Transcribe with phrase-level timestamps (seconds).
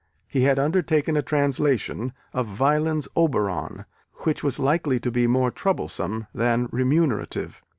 [0.27, 3.85] He had undertaken a translation of Wieland's Oberon,
[4.23, 7.61] which was likely to be more troublesome than remunerative.